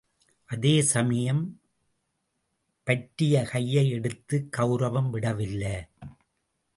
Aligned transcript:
அதேசமயம் 0.49 1.61
பற்றிய 2.83 3.43
கையை 3.43 3.89
எடுக்க 3.89 4.37
கெளரவம் 4.57 5.09
விடவில்லை. 5.09 5.75